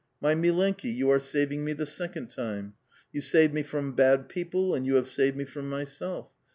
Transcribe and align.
"M}' 0.23 0.41
milenki^ 0.41 0.91
you 0.95 1.11
are 1.11 1.19
saving 1.19 1.63
me 1.63 1.73
the 1.73 1.85
second 1.85 2.29
time; 2.31 2.73
you 3.11 3.21
saved 3.21 3.53
me 3.53 3.61
from 3.61 3.93
bad 3.95 4.29
people, 4.29 4.73
and 4.73 4.83
you 4.87 4.95
have 4.95 5.07
saved 5.07 5.37
me 5.37 5.45
from 5.45 5.69
myself. 5.69 6.31